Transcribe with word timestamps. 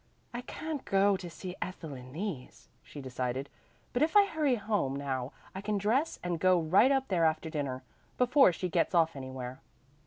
"I 0.33 0.41
can't 0.41 0.83
go 0.83 1.15
to 1.15 1.29
see 1.29 1.55
Ethel 1.61 1.93
in 1.93 2.11
these," 2.11 2.69
she 2.81 3.01
decided, 3.01 3.49
"but 3.93 4.01
if 4.01 4.17
I 4.17 4.25
hurry 4.25 4.55
home 4.55 4.95
now 4.95 5.31
I 5.53 5.61
can 5.61 5.77
dress 5.77 6.17
and 6.23 6.39
go 6.39 6.59
right 6.59 6.91
up 6.91 7.07
there 7.09 7.25
after 7.25 7.51
dinner, 7.51 7.83
before 8.17 8.51
she 8.51 8.67
gets 8.67 8.95
off 8.95 9.15
anywhere." 9.15 9.61